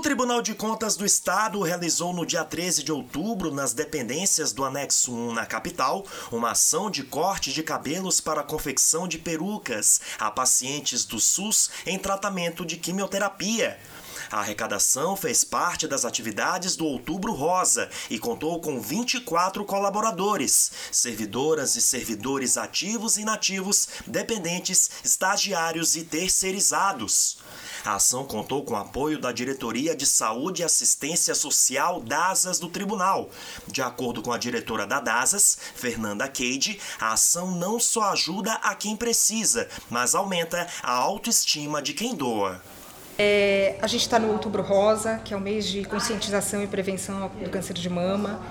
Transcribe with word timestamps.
Tribunal 0.00 0.42
de 0.42 0.54
Contas 0.54 0.96
do 0.96 1.06
Estado 1.06 1.62
realizou 1.62 2.12
no 2.12 2.26
dia 2.26 2.44
13 2.44 2.82
de 2.82 2.92
outubro, 2.92 3.52
nas 3.52 3.72
dependências 3.72 4.52
do 4.52 4.64
anexo 4.64 5.12
1 5.12 5.32
na 5.32 5.46
capital, 5.46 6.04
uma 6.30 6.50
ação 6.50 6.90
de 6.90 7.02
corte 7.02 7.52
de 7.52 7.62
cabelos 7.62 8.20
para 8.20 8.42
confecção 8.42 9.08
de 9.08 9.18
perucas 9.18 10.00
a 10.18 10.30
pacientes 10.30 11.04
do 11.04 11.18
SUS 11.18 11.70
em 11.86 11.98
tratamento 11.98 12.64
de 12.64 12.76
quimioterapia. 12.76 13.78
A 14.30 14.40
arrecadação 14.40 15.16
fez 15.16 15.44
parte 15.44 15.86
das 15.86 16.04
atividades 16.04 16.74
do 16.74 16.84
Outubro 16.84 17.32
Rosa 17.32 17.88
e 18.10 18.18
contou 18.18 18.60
com 18.60 18.80
24 18.80 19.64
colaboradores, 19.64 20.72
servidoras 20.90 21.76
e 21.76 21.80
servidores 21.80 22.56
ativos 22.56 23.16
e 23.16 23.22
inativos, 23.22 23.88
dependentes, 24.06 24.90
estagiários 25.04 25.94
e 25.96 26.02
terceirizados. 26.02 27.38
A 27.86 27.94
ação 27.94 28.24
contou 28.24 28.64
com 28.64 28.74
apoio 28.74 29.16
da 29.16 29.30
Diretoria 29.30 29.94
de 29.94 30.04
Saúde 30.04 30.60
e 30.60 30.64
Assistência 30.64 31.36
Social 31.36 32.00
DASAS 32.00 32.58
do 32.58 32.68
Tribunal. 32.68 33.30
De 33.68 33.80
acordo 33.80 34.20
com 34.22 34.32
a 34.32 34.38
diretora 34.38 34.84
da 34.84 34.98
DASAS, 34.98 35.56
Fernanda 35.76 36.26
Cade, 36.26 36.80
a 36.98 37.12
ação 37.12 37.52
não 37.52 37.78
só 37.78 38.10
ajuda 38.10 38.54
a 38.54 38.74
quem 38.74 38.96
precisa, 38.96 39.68
mas 39.88 40.16
aumenta 40.16 40.66
a 40.82 40.90
autoestima 40.90 41.80
de 41.80 41.92
quem 41.92 42.16
doa. 42.16 42.60
É, 43.16 43.76
a 43.80 43.86
gente 43.86 44.00
está 44.00 44.18
no 44.18 44.32
Outubro 44.32 44.64
Rosa, 44.64 45.20
que 45.24 45.32
é 45.32 45.36
o 45.36 45.40
mês 45.40 45.68
de 45.68 45.84
conscientização 45.84 46.64
e 46.64 46.66
prevenção 46.66 47.30
do 47.40 47.48
câncer 47.50 47.74
de 47.74 47.88
mama. 47.88 48.42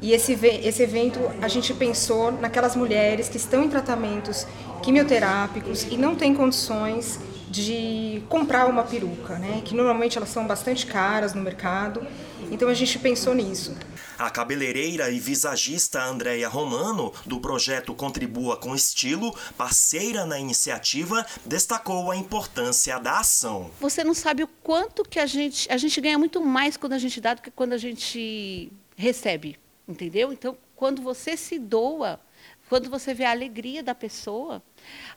E 0.00 0.12
esse, 0.12 0.32
esse 0.32 0.82
evento 0.82 1.20
a 1.42 1.48
gente 1.48 1.74
pensou 1.74 2.32
naquelas 2.32 2.74
mulheres 2.74 3.28
que 3.28 3.36
estão 3.36 3.62
em 3.62 3.68
tratamentos 3.68 4.46
quimioterápicos 4.82 5.82
e 5.82 5.98
não 5.98 6.16
têm 6.16 6.34
condições 6.34 7.20
de 7.50 8.22
comprar 8.28 8.66
uma 8.66 8.84
peruca, 8.84 9.38
né? 9.38 9.62
Que 9.64 9.74
normalmente 9.74 10.16
elas 10.16 10.28
são 10.28 10.46
bastante 10.46 10.86
caras 10.86 11.34
no 11.34 11.42
mercado. 11.42 12.06
Então 12.50 12.68
a 12.68 12.74
gente 12.74 12.98
pensou 12.98 13.34
nisso. 13.34 13.76
A 14.18 14.30
cabeleireira 14.30 15.10
e 15.10 15.18
visagista 15.18 16.02
Andréia 16.02 16.48
Romano, 16.48 17.12
do 17.24 17.40
projeto 17.40 17.94
Contribua 17.94 18.56
com 18.56 18.74
Estilo, 18.74 19.34
parceira 19.56 20.26
na 20.26 20.38
iniciativa, 20.38 21.24
destacou 21.46 22.10
a 22.10 22.16
importância 22.16 22.98
da 22.98 23.20
ação. 23.20 23.70
Você 23.80 24.02
não 24.02 24.14
sabe 24.14 24.42
o 24.42 24.48
quanto 24.62 25.04
que 25.04 25.18
a 25.20 25.26
gente. 25.26 25.70
A 25.70 25.76
gente 25.76 26.00
ganha 26.00 26.18
muito 26.18 26.44
mais 26.44 26.76
quando 26.76 26.94
a 26.94 26.98
gente 26.98 27.20
dá 27.20 27.34
do 27.34 27.42
que 27.42 27.50
quando 27.50 27.74
a 27.74 27.78
gente 27.78 28.72
recebe. 28.96 29.56
Entendeu? 29.86 30.32
Então, 30.32 30.56
quando 30.74 31.00
você 31.00 31.36
se 31.36 31.58
doa, 31.58 32.20
quando 32.68 32.90
você 32.90 33.14
vê 33.14 33.24
a 33.24 33.30
alegria 33.30 33.82
da 33.82 33.94
pessoa, 33.94 34.62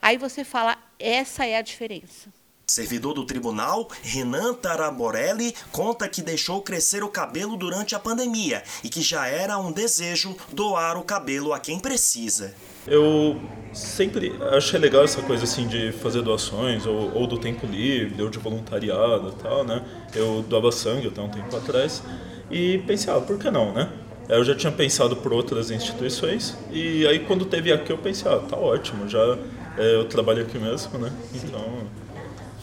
aí 0.02 0.18
você 0.18 0.44
fala: 0.44 0.78
essa 0.98 1.46
é 1.46 1.58
a 1.58 1.62
diferença. 1.62 2.30
Servidor 2.68 3.14
do 3.14 3.26
tribunal, 3.26 3.90
Renan 4.02 4.54
Taraborelli, 4.54 5.54
conta 5.74 6.08
que 6.08 6.22
deixou 6.22 6.62
crescer 6.62 7.04
o 7.04 7.10
cabelo 7.10 7.58
durante 7.58 7.96
a 7.96 8.00
pandemia 8.00 8.64
e 8.82 8.88
que 8.88 9.02
já 9.02 9.28
era 9.28 9.58
um 9.58 9.74
desejo 9.74 10.38
doar 10.54 10.98
o 10.98 11.04
cabelo 11.04 11.52
a 11.52 11.60
quem 11.60 11.78
precisa. 11.78 12.56
Eu 12.88 13.42
sempre 13.74 14.32
achei 14.56 14.80
legal 14.80 15.04
essa 15.04 15.22
coisa 15.22 15.44
assim 15.44 15.68
de 15.68 15.92
fazer 15.92 16.22
doações, 16.22 16.86
ou, 16.86 17.14
ou 17.14 17.28
do 17.28 17.38
tempo 17.38 17.68
livre, 17.68 18.24
ou 18.24 18.30
de 18.30 18.40
voluntariado 18.40 19.36
e 19.38 19.44
tal, 19.44 19.66
né? 19.66 19.84
Eu 20.16 20.42
doava 20.42 20.72
sangue 20.72 21.08
até 21.08 21.22
um 21.22 21.30
tempo 21.30 21.54
atrás 21.56 22.02
e 22.50 22.78
pensei, 22.88 23.14
ah, 23.14 23.20
por 23.20 23.38
que 23.38 23.52
não, 23.52 23.74
né? 23.74 23.92
Eu 24.32 24.46
já 24.46 24.56
tinha 24.56 24.72
pensado 24.72 25.18
por 25.18 25.34
outras 25.34 25.70
instituições 25.70 26.56
e 26.72 27.06
aí 27.06 27.20
quando 27.20 27.44
teve 27.44 27.72
aqui 27.74 27.92
eu 27.92 27.98
pensei, 27.98 28.32
ah, 28.32 28.40
tá 28.40 28.56
ótimo, 28.56 29.10
já 29.10 29.38
é, 29.78 29.96
eu 29.96 30.06
trabalho 30.06 30.42
aqui 30.42 30.58
mesmo, 30.58 30.98
né? 30.98 31.12
Então 31.36 31.86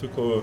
ficou 0.00 0.42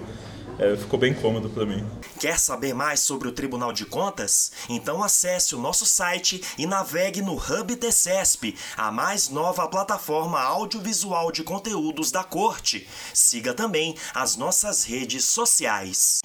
é, 0.59 0.75
ficou 0.77 0.99
bem 0.99 1.15
cômodo 1.15 1.49
para 1.49 1.65
mim. 1.65 1.83
Quer 2.19 2.37
saber 2.37 2.75
mais 2.75 2.99
sobre 2.99 3.27
o 3.27 3.31
Tribunal 3.31 3.73
de 3.73 3.85
Contas? 3.85 4.51
Então 4.69 5.03
acesse 5.03 5.55
o 5.55 5.59
nosso 5.59 5.83
site 5.83 6.43
e 6.59 6.67
navegue 6.67 7.23
no 7.23 7.33
Hub 7.33 7.75
TCESP, 7.75 8.55
a 8.77 8.91
mais 8.91 9.27
nova 9.27 9.67
plataforma 9.67 10.39
audiovisual 10.39 11.31
de 11.31 11.43
conteúdos 11.43 12.11
da 12.11 12.23
Corte. 12.23 12.87
Siga 13.15 13.51
também 13.51 13.95
as 14.13 14.37
nossas 14.37 14.83
redes 14.83 15.25
sociais. 15.25 16.21